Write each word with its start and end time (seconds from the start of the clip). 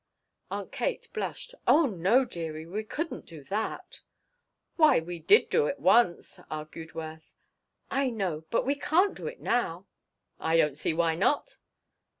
Aunt 0.49 0.71
Kate 0.71 1.07
blushed. 1.13 1.53
"Oh 1.67 1.85
no, 1.85 2.25
dearie, 2.25 2.65
we 2.65 2.83
couldn't 2.83 3.27
do 3.27 3.43
that." 3.43 4.01
"Why 4.75 4.99
we 4.99 5.19
did 5.19 5.47
do 5.51 5.67
it 5.67 5.77
once," 5.79 6.39
argued 6.49 6.95
Worth. 6.95 7.35
"I 7.91 8.09
know, 8.09 8.45
but 8.49 8.65
we 8.65 8.73
can't 8.73 9.13
do 9.13 9.27
it 9.27 9.41
now." 9.41 9.85
"I 10.39 10.57
don't 10.57 10.75
see 10.75 10.95
why 10.95 11.13
not." 11.13 11.59